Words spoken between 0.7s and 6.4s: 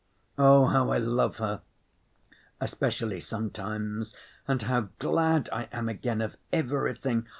I love her, especially sometimes, and how glad I am again of